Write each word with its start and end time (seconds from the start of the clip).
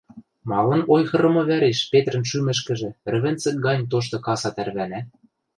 Малын 0.49 0.81
ойхырымы 0.93 1.41
вӓреш 1.49 1.79
Петрӹн 1.91 2.23
шӱмӹшкӹжӹ 2.29 2.89
рӹвӹнзӹк 3.11 3.55
гань 3.65 3.85
тошты 3.91 4.17
каса 4.25 4.49
тӓрвӓнӓ? 4.55 5.01